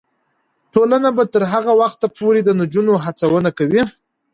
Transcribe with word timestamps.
ټولنه 0.73 1.09
به 1.17 1.23
تر 1.33 1.43
هغه 1.53 1.71
وخته 1.81 2.07
پورې 2.17 2.41
د 2.43 2.49
نجونو 2.59 2.93
هڅونه 3.05 3.49
کوي. 3.57 3.81